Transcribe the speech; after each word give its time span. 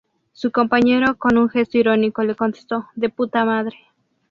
Su 0.33 0.51
compañero 0.51 1.15
con 1.19 1.37
un 1.37 1.47
gesto 1.47 1.77
irónico 1.77 2.23
le 2.23 2.33
contesto: 2.33 2.87
"de 2.95 3.09
puta 3.09 3.45
madre". 3.45 3.77